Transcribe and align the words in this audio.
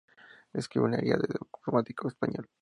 Escribió 0.53 0.87
una 0.87 0.97
"Guía 0.97 1.13
del 1.13 1.35
Diplomático 1.51 2.07
Español". 2.07 2.49